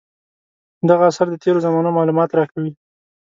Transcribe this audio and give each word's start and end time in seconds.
دغه 0.89 1.03
اثار 1.11 1.27
د 1.31 1.35
تېرو 1.43 1.63
زمانو 1.65 1.95
معلومات 1.97 2.29
راکوي. 2.39 2.71